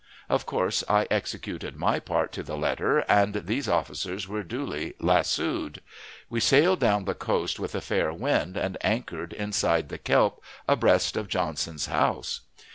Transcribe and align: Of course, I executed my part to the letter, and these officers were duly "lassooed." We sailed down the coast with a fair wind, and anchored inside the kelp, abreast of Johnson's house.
Of 0.29 0.47
course, 0.47 0.83
I 0.89 1.05
executed 1.11 1.75
my 1.75 1.99
part 1.99 2.31
to 2.31 2.41
the 2.41 2.57
letter, 2.57 3.01
and 3.07 3.35
these 3.35 3.69
officers 3.69 4.27
were 4.27 4.41
duly 4.41 4.95
"lassooed." 4.99 5.79
We 6.27 6.39
sailed 6.39 6.79
down 6.79 7.05
the 7.05 7.13
coast 7.13 7.59
with 7.59 7.75
a 7.75 7.81
fair 7.81 8.11
wind, 8.11 8.57
and 8.57 8.79
anchored 8.81 9.31
inside 9.31 9.89
the 9.89 9.99
kelp, 9.99 10.41
abreast 10.67 11.15
of 11.15 11.27
Johnson's 11.27 11.85
house. 11.85 12.41